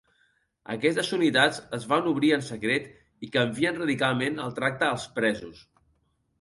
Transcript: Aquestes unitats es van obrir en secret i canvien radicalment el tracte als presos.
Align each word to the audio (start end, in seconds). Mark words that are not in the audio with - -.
Aquestes 0.75 1.11
unitats 1.17 1.59
es 1.79 1.85
van 1.91 2.09
obrir 2.13 2.33
en 2.39 2.43
secret 2.49 2.89
i 3.29 3.31
canvien 3.37 3.79
radicalment 3.85 4.43
el 4.49 4.59
tracte 4.59 4.91
als 4.97 5.09
presos. 5.21 5.65